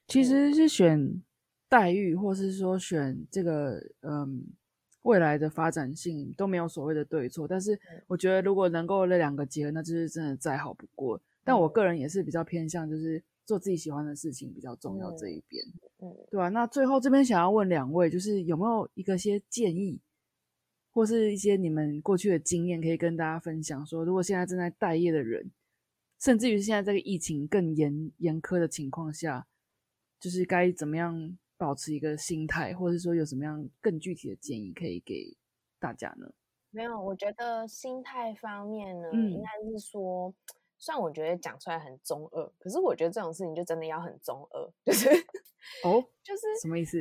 [0.08, 1.22] 其实是选
[1.68, 4.46] 待遇，或是说选这个嗯。
[5.02, 11.20] 未来的发展性都没有所谓的对错，但是我觉得如果能够那两个结合，那就是真的再好不过。
[11.46, 15.64] 但我个人也是比较偏向，就是做自己喜欢的事情比较重要这一边，
[16.00, 16.48] 嗯，对啊？
[16.48, 20.00] 那最后这边想要问两位，就是有没有一个些建议，
[20.92, 23.86] 或是一些你们过去的经验可以跟大家分享？
[23.86, 25.52] 说如果现在正在待业的人，
[26.20, 29.46] 甚至于现在这个疫情更严严苛的情况下，
[30.18, 31.38] 就是该怎么样？
[31.58, 35.34] 保持一个心态，或者说有什么样更具体的建议可以给
[35.78, 36.30] 大家呢？
[36.68, 40.34] 没有，我觉得心态方面呢，应该是说，
[40.78, 45.08] 虽然我觉得讲出来很中二，可是我觉得这种事情就真的要很中二，就是
[45.84, 46.98] 哦， 就是什么意思？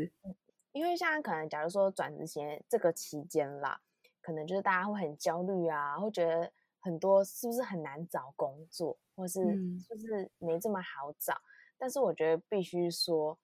[0.71, 3.79] 因为现在可能假如说转职前这个期间啦，
[4.21, 9.41] 可能就是大家会很焦虑啊，会觉得很多是不是很难找工作，或是
[9.89, 11.39] 就是没这么好找。
[11.77, 13.37] 但是我觉得必须说。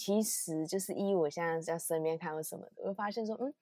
[0.00, 3.52] 其实就是依我现在在身边看到什么的，会发现说，嗯，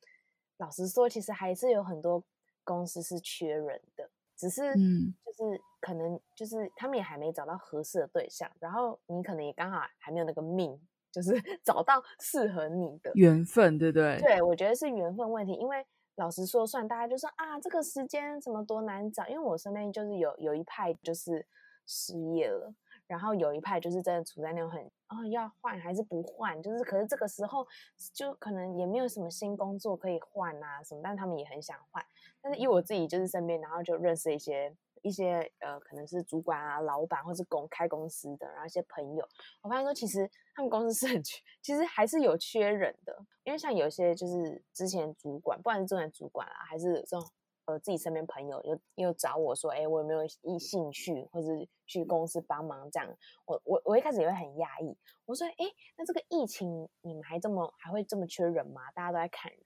[0.58, 2.22] 老实说，其实还是有很多
[2.62, 10.78] 公司是缺人的，只是，嗯，就是可能就是他们也还没找到合适的对象，然后你可能也刚好还没有那个命，
[11.10, 11.30] 就是
[11.64, 14.20] 找到适合你的缘分，对不对？
[14.20, 21.46] 对，我觉得是缘分问题，因为老实说，算大家就说啊，这个时间怎么多难找，因为我身边就是有有一派就是
[21.86, 22.74] 失业了。
[23.08, 27.64] 然后有一派就是真的处在那种很哦要换还是不换，就是可是这个时候
[28.12, 32.04] 就可能也没有什么新工作可以换啊什么，但他们也很想换。
[32.46, 39.28] 但是以我自己就是身边，然后就认识一些一些呃可能是主管啊、老板或是公开公司的，然后一些朋友，
[39.62, 43.16] 我发现说其实他们公司是很缺，其实还是有缺人的。
[43.42, 47.28] 因为像有些就是之前主管，不管是中年主管啊，还是这种
[47.64, 51.48] 呃自己身边朋友又又找我说，哎，我有没有意兴趣，或者
[51.84, 53.08] 去公司帮忙这样？
[53.44, 58.82] 我我我一开始也会很压抑，我说，哎，那这个疫情你们还这么还会这么缺人吗？
[58.94, 59.62] 大家都在砍人，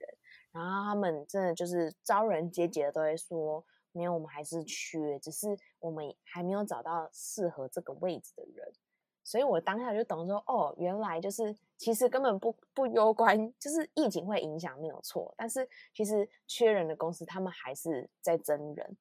[0.53, 8.73] 然后他们真的就是招人接节的都会说，没有，我们还是缺，只是我们还没有找到适合这个位置的人。
[9.23, 18.97] 所以我当下就懂说，哦，原来就是其实根本不不攸关，就是疫情会影响没有错，但是其实缺人的公司他们还是在真人。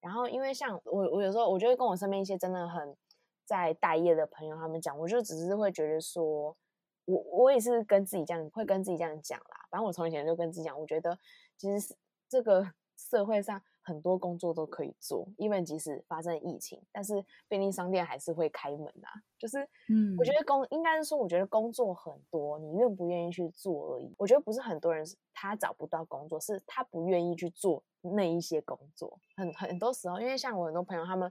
[0.00, 2.96] 然后因为像我我有时候我就会跟我身边一些真的很
[3.44, 6.56] 在待业的朋友他们讲，我就只是会觉得说，
[7.04, 9.63] 我我也是跟自己这样会跟自己这样讲啦。
[9.74, 11.18] 反正我从以前就跟自己讲，我觉得
[11.56, 11.96] 其实是
[12.28, 13.60] 这个 社会上。
[13.86, 19.12] 很多工作都可以做，因为即使发生疫情，但是便利商店还是会开门啊。
[19.38, 24.14] 就是，嗯，我觉得工应该是说，我觉得工作很多，你愿不愿意去做而已。
[24.16, 29.20] 我觉得不是很多人他找不到工作，是他不愿意去做那一些工作。
[29.36, 31.30] 很很多时候，因为像我很多朋友，他们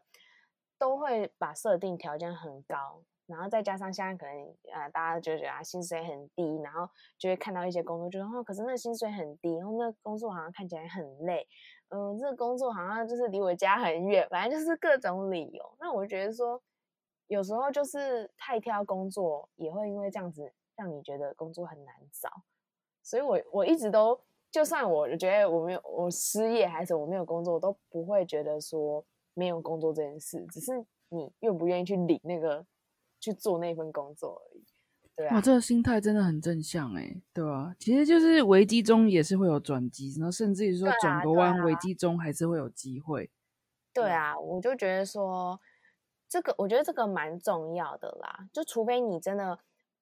[0.78, 3.02] 都会把设定条件很高。
[3.26, 4.36] 然后再加上现在可能
[4.74, 11.48] 呃大家就觉得啊薪水很低，然后就会看到一些工作，就说哦，可是那薪水很低，然后那工作好像看起来很累，
[11.90, 15.64] 嗯，这个工作好像就是离我家很远，反正就是各种理由。
[15.80, 16.62] 那我觉得说，
[17.28, 22.30] 有时候就是太挑工作，也会因为这样子让你觉得工作很难找。
[23.02, 24.20] 所以我我一直都，
[24.52, 32.66] 就算我觉得我没有我失业还是我没有工作，我都不会觉得说没有工作这件事，只是你愿不愿意去领那个。
[33.24, 34.66] 去做那份工作而已，
[35.16, 37.74] 对啊，哇，这个心态真的很正向哎，对啊？
[37.80, 43.32] 其实就是危机中也是会有转机，然后甚至于说转个弯，危机中还是会有机会。
[43.94, 45.58] 对啊，我就觉得说
[46.28, 48.50] 这个，我觉得这个蛮重要的啦。
[48.52, 49.58] 就除非你真的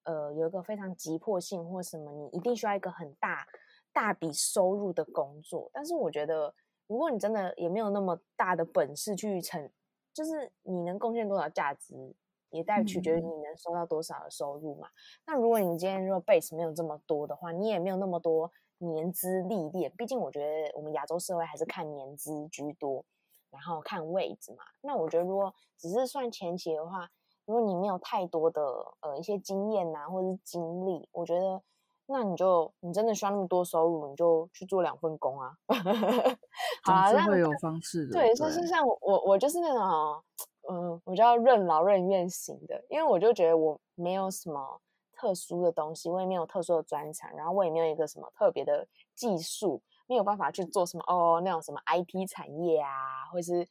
[0.05, 3.45] 呃有一个非常急迫性或什么，你一定需要一个很大
[3.93, 5.69] 大笔收入的工作。
[5.71, 6.55] 但是我觉得，
[6.87, 9.69] 如果你真的也没有那么大的本事去成，
[10.11, 12.15] 就是你能贡献多少价值？
[12.51, 14.87] 也在取决于你能收到多少的收入嘛。
[15.25, 19.91] 那如果你今天如果 base 没有这么多的话，你也没有那么多年资历练。
[19.97, 23.03] 毕竟我觉得我们亚洲社会还是看年资居多，
[23.49, 24.63] 然后看位置嘛。
[24.81, 27.09] 那我觉得如果只是算前期的话，
[27.45, 28.61] 如果你没有太多的
[29.01, 31.61] 呃一些经验呐，或者是经历，我觉得
[32.07, 35.53] 那你就你真的需要那么多收入，你就去做两份工啊。
[36.83, 38.13] 好啊，那会有方式的。
[38.13, 40.23] 对，就是像我我就是那种。
[40.69, 44.81] 嗯，我叫任劳任怨型的，因为我就觉得我没有什么
[45.13, 53.65] 特殊的东西，我也没有特殊的专长，然后我也没有一个什么特别的技术，没有办法去做什么哦那种什么 IT 产业啊，或是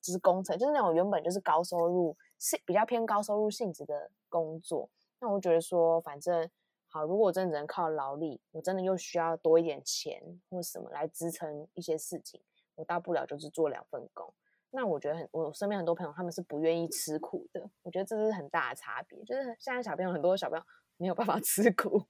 [0.00, 4.88] 就是工程，就是那种原本就是高收入是比较偏高收入性质的工作。
[5.20, 6.48] 那我觉得说，反正
[6.88, 12.40] 好，如果我真的只能靠劳力，我真的又需要多一点钱或什么来支撑一些事情，
[12.74, 14.32] 我大不了就是做两份工。
[14.74, 19.22] 那我觉得很，我身边很多朋友他们是不愿意吃苦的，我觉得这是很大的差别。
[19.24, 20.64] 就是现在小朋友很多小朋友
[20.96, 22.04] 没有办法 吃苦，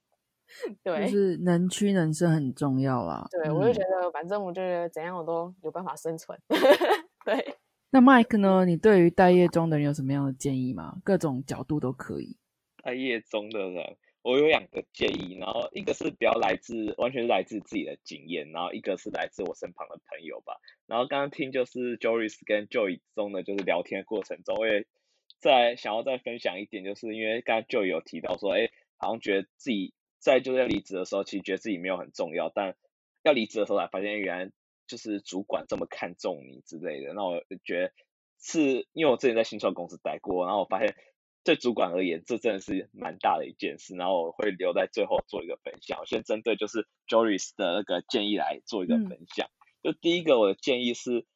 [0.83, 3.27] 对，就是能屈能伸很重要啦。
[3.29, 6.37] 对，我就觉得反正我就觉得怎样我都有办法生存。
[7.23, 7.57] 对，
[7.91, 8.65] 那 Mike 呢？
[8.65, 10.97] 你对于待业中的人有什么样的建议吗？
[11.03, 12.37] 各种角度都可以。
[12.83, 13.97] 待业中的人。
[14.25, 20.55] 我有两个建议，然后一个是比较来自完全是来自自己的经验，然后一个是来自我身旁的朋友吧。
[20.87, 24.87] 然后刚刚听就是 Joris 跟 Joy 中的就是聊天过程中，我也
[25.37, 32.75] 在想要再分享一点，就是因为刚刚 Joy 有提到说，哎，好像觉得自己在就是要离职的时候，其实觉得自己没有很重要，但
[33.21, 34.51] 要离职的时候才发现原来
[34.87, 37.13] 就是主管这么看重你之类的。
[37.13, 37.93] 那我觉得
[38.39, 40.95] 是因为我之前在新创公司待过，然后我发现。
[41.45, 43.95] 对主管而言，这真的是蛮大的一件事。
[43.95, 45.99] 然后我会留在最后做一个分享。
[45.99, 49.47] 我先针对就是 Joris 的那个建议来做一个分享。
[49.83, 51.27] 就第一个，我的建议是，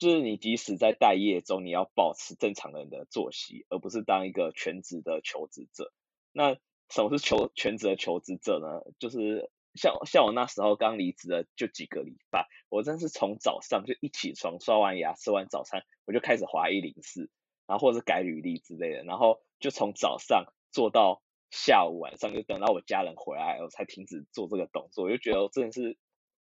[0.00, 5.92] 就是你即使在待业中，你要保持正常人的作息，而不是当一个全职的求职者。
[6.32, 6.56] 那
[6.90, 8.92] 什么是求全职的求职者呢？
[8.98, 17.30] 就是像像我那时候刚离职的就几个礼拜，我真是从早上就一起床，刷完牙，吃完早餐，我就开始划一零四。
[17.64, 25.04] 然后或者是改履历之类的，然后就从早上做到下午晚上，就等到我家人回来我才停止做这个动作。
[25.04, 25.96] 我就觉得我真的是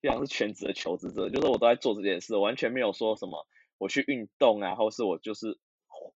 [0.02, 3.46] 非常是全职的求职者，就是我都在做这件事，完全没有说什么
[3.80, 5.60] 我去运动啊，或是我就是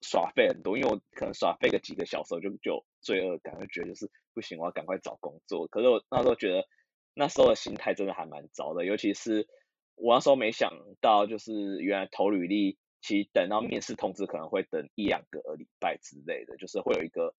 [0.02, 5.68] 耍废很多，因为我可能耍废个几个小时就就罪恶感，就觉得就是不行，我要赶快找工作。
[5.68, 6.68] 可是我那时候觉得
[7.14, 9.48] 那时候的心态真的还蛮糟的，尤其是
[9.96, 12.78] 我那时候没想到，就是原来投履历。
[13.08, 17.34] 其实等到面试通知可能会等一两个礼拜之类的，就是会有一个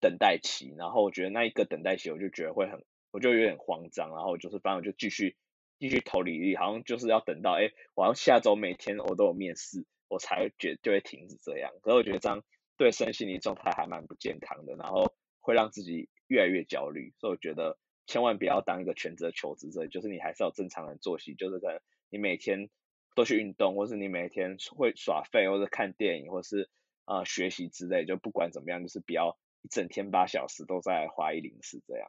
[0.00, 0.74] 等待期。
[0.76, 4.10] 然后我觉得那一个等待期，我就觉得会很，我就有点慌张。
[4.10, 5.36] 然后就是反正我就继续
[5.78, 11.70] 继续投履历，好像就是要等到哎，我要下周每天我都有面试，我才觉就会停止这样。
[11.80, 12.42] 可是我觉得这样
[12.76, 17.12] 对身心灵状态还蛮不健康的，然后会让自己越来越焦虑。
[17.20, 22.68] 所以我觉得千万不要当一个全职求职者，就是你还是要正常的作息，就是可能你每天
[23.14, 26.68] 都去运动，或是你每天会耍废，或者看电影，或是
[27.04, 32.08] 呃学习之类，就不管怎么样，就是不要一整天八小时都在花一零四这样。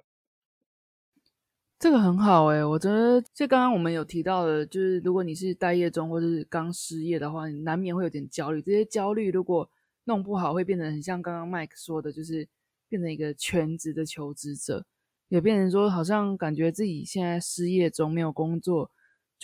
[1.78, 8.62] 这个很好哎，我觉得就刚刚我们有提到的，就是如果你是待业中或者是刚失业的话，你难免会有点焦虑。
[8.62, 9.70] 这些焦虑如果
[10.06, 12.48] 弄不好，会变得很像刚刚 Mike 说的，就是
[12.88, 14.86] 变成一个全职的求职者，
[15.28, 18.90] 也变成说好像感觉自己现在失业中没有工作，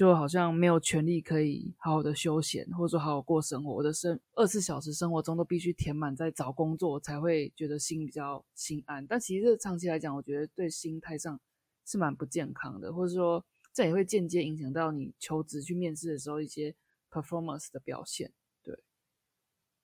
[0.01, 3.71] 就好像没有权利可以好好的休闲，或者说好好过生活。
[3.71, 9.05] 我的生二十四小时生活中都必须填满在找工作，才会觉得心比较心安。
[9.05, 11.39] 但其实长期来讲，我觉得对心态上。
[11.83, 13.43] 是蛮不健康的，或者说
[13.73, 16.73] 这也会间接影响到你求职去面试的时候一些
[17.09, 18.31] performance 的表现。
[18.63, 18.79] 对，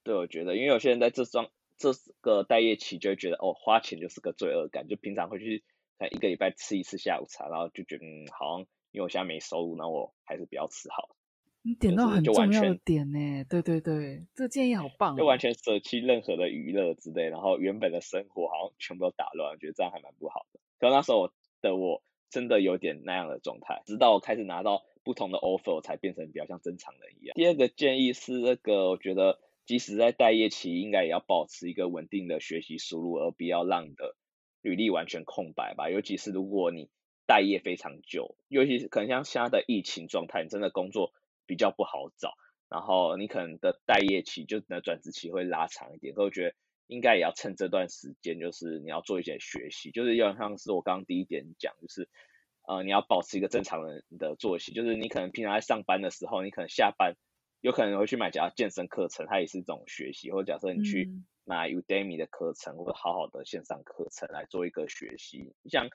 [0.03, 1.91] 对，我觉得，因为有些人在这桩这
[2.21, 5.65] 个待业期就会觉得，哦，花钱就是个罪恶感，就平常会去
[6.11, 8.67] 一个礼拜吃一次下午茶，然后就觉得，嗯，好像
[8.97, 11.15] 因为我现在没收入，那我还是不要吃好。
[11.61, 20.59] 你点到很重要的点呢，对对对，这个建议好棒，就完全舍弃任何的娱乐之类，然后原本的生活好像全部都打乱，我觉得这样还蛮不好的。
[20.79, 21.31] 可那时候。
[21.59, 27.33] 的我真的有点那样的状态，直到我开始拿到不同的 offer，我才变成比较像正常人一样。
[27.33, 34.15] 第二个建议是，那个我觉得即使在待业期，应该也要保持一个稳定的学习输入，而不要让你的
[34.61, 35.89] 履历完全空白吧。
[35.89, 36.91] 尤其是如果你
[37.27, 41.11] 待业非常久，尤其是可能像现在的疫情状态，你真的工作
[41.45, 42.33] 比较不好找，
[42.69, 46.15] 然后你可能的待业期就的转职期会拉长一点。
[46.15, 46.55] 可我觉得。
[46.89, 52.07] 应该也要趁这段时间，就是你要做一些学习，就是有点像是我刚刚第一点讲，就是
[52.65, 57.15] 呃你要保持一个正常人的作息，就是你可能平常在上班的时候，你可能下班
[57.59, 61.11] 有可能会去买假健身课程，它也是一种学习，或者假设你去
[61.43, 65.53] 买 Udemy 的课程，或者好好的线上课程来做一个学习。
[65.69, 65.89] 像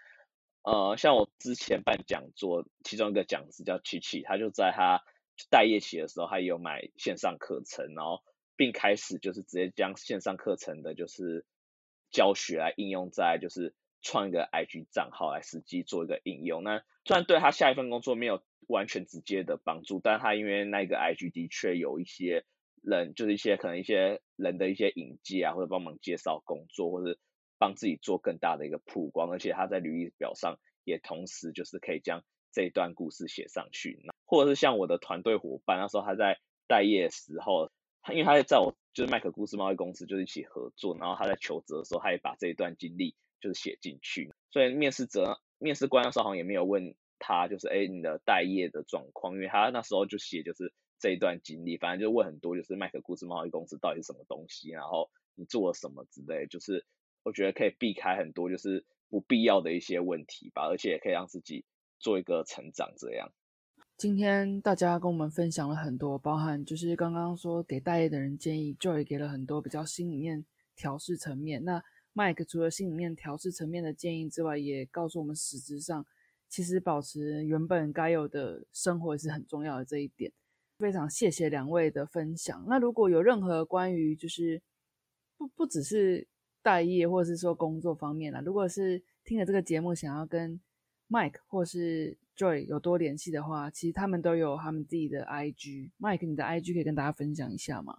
[0.62, 5.02] 呃像我之前办讲座，其中一个讲师叫琪琪，他就在他
[5.50, 8.22] 待业期的时候，他也有买线上课程，然后。
[8.54, 11.46] 并开始就是直接将线上课程的，就是
[12.10, 16.62] 教学来应用在就是创一个 IG 账号来实际做一个应用。
[16.62, 22.44] 那虽然对他下一份工作没有完全直接的帮助，但他因为那个 IG 的确有一些
[22.82, 27.18] 人，就是一些可能一些人的一些引荐啊，或者帮忙介绍工作，或者
[27.62, 29.30] 帮自己做更大的一个曝光。
[29.30, 34.04] 而且他在履历表上也同时就是可以将这段故事写上去。
[34.24, 37.70] 或者是像我的团队伙伴，那时候他在待业时候。
[38.04, 56.84] 他因为他在我就是麦克故事贸易公司就是一起合作，然后他在求职的时候，他也把这一段经历就是写进去，所以面试者面试官那时候好像也没有问他就是哎你的待业的状况，因为他那时候就写就是这一段经历，反正就问很多就是麦克故事贸易公司到底是什么东西，然后你做了什么之类，就是
[57.22, 61.64] 我觉得可以避开很多就是不必要的一些问题吧，而且也可以让自己
[61.98, 63.32] 做一个成长这样。
[63.96, 70.44] 今天大家跟我们分享了很多，包含就是刚刚说给待业的人建议，Joy 给了很多比较心里面
[70.74, 71.62] 调试层面。
[71.64, 71.82] 那
[72.14, 76.04] Mike 除了心里面调试层面的建议之外，也告诉我们实质上
[76.48, 80.32] 其实保持原本该有的生活是很重要的这一点。
[80.78, 82.64] 非常谢谢两位的分享。
[82.66, 84.60] 那如果有任何关于就是
[85.36, 86.26] 不不只是
[86.62, 90.60] 待业或者是说工作方面啦，如果是听了这个节目想要跟
[91.08, 95.90] Mike 或是 Joy 有多联系的话，其实他们都有他们自己的 IG。
[96.00, 97.98] Mike，你的 IG 可以跟大家分享一下吗？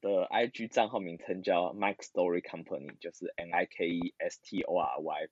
[0.00, 5.28] 的 IG 账号名称叫 Mike Story Company，就是 M I K E S T O R Y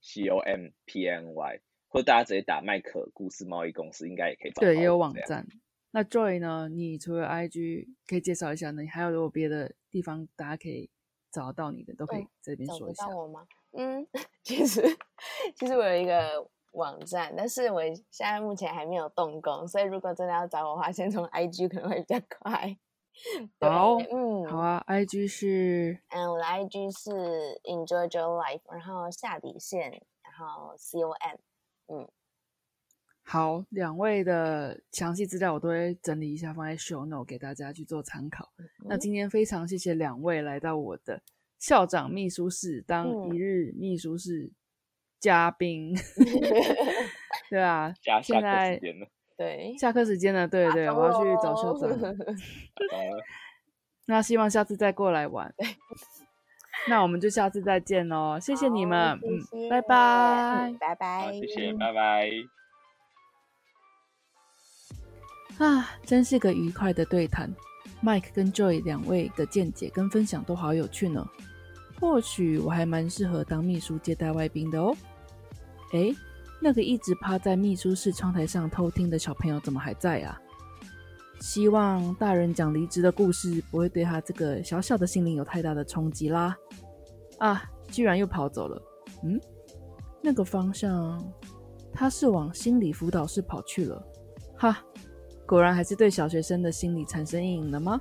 [0.00, 4.66] C O M P N Y，或者大家直接打麦克故事贸易公司，应该也可以找到。
[4.66, 5.46] 对，也有网站。
[5.92, 6.68] 那 Joy 呢？
[6.68, 8.82] 你除了 IG，可以介绍一下呢？
[8.82, 10.90] 你还有如果别的地方大家可以
[11.30, 13.06] 找到你的，都可以这边说一下。
[13.06, 13.46] 找我吗？
[13.72, 14.06] 嗯，
[14.42, 14.82] 其实
[15.56, 16.48] 其实我有一个。
[16.72, 22.76] 网站，但是我现在目前还没有动工，所以如果真的要找我的话，先从 IG 可能会比较快。
[23.60, 27.10] 好，嗯，好啊，IG 是，嗯，我的 IG 是
[27.64, 29.90] Enjoy Your Life，然后下底线，
[30.22, 31.38] 然后 COM，
[31.86, 32.06] 嗯，
[33.28, 38.52] 好，两位的详细资料我都会整理一下，放在 Show Note 给大家去做参考。
[38.88, 41.20] 那今天非常谢谢两位来到我的
[41.58, 44.52] 校长秘书室当一日秘书室。
[45.18, 45.96] 嘉宾
[47.50, 48.78] 对啊，现在
[49.36, 51.88] 对下课时间了，对对，我要去找校长。
[54.04, 55.52] 那希望下次再过来玩。
[56.86, 62.30] 那我们就下次再见喽，谢谢你们，嗯，拜拜，拜拜，谢谢，拜拜。
[65.58, 67.50] 啊，真是个愉快的对谈。
[68.02, 71.26] Mike 跟 Joy 两位的见解跟分享都好有趣呢。
[71.98, 74.94] 或许我还蛮适合当秘书接待外宾的哦。
[75.92, 76.14] 诶，
[76.60, 80.38] 那个一直趴在秘书室窗台上偷听的小朋友怎么还在啊？
[81.40, 86.54] 希望大人讲离职的故事不会对他这个小小的心灵有太大的冲击啦。
[87.38, 88.82] 啊，居然又跑走了。
[89.24, 89.40] 嗯，
[90.22, 91.32] 那个方向，
[91.94, 94.06] 他是往心理辅导室跑去了。
[94.58, 94.84] 哈。
[95.46, 98.00] 果然还是对小学生的心理产生阴影了吗？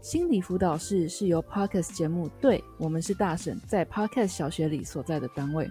[0.00, 5.68] 心理辅导室是由 Podcast 节目对我们是大婶在 Podcast 小学里所在的单位。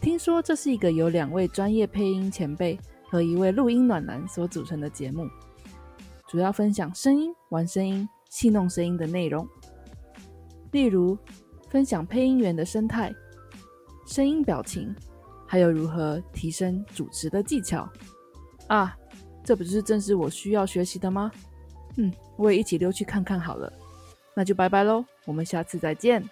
[0.00, 2.78] 听说这是一个由两位专业配音前辈
[3.08, 5.28] 和一位录音暖男所组成的节目，
[6.26, 9.46] 主要分享声音、玩声音、戏弄声音的内容，
[10.72, 11.16] 例如
[11.70, 13.14] 分享配音员的生态、
[14.06, 14.92] 声音表情，
[15.46, 17.88] 还有如何提升主持的技巧
[18.66, 18.96] 啊。
[19.44, 21.30] 这不是正是我需要学习的吗？
[21.96, 23.72] 嗯，我也一起溜去看看好了。
[24.34, 26.28] 那就拜拜喽，我们下次再见。